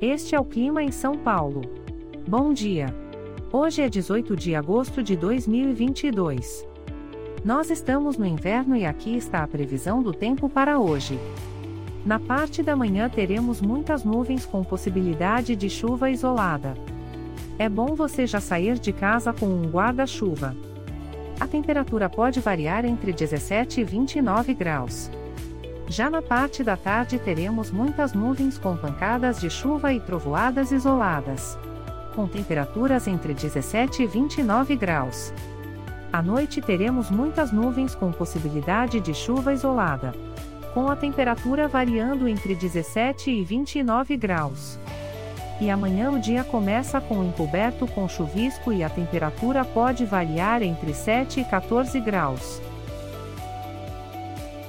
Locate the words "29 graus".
23.84-25.10, 34.06-35.32, 43.44-44.80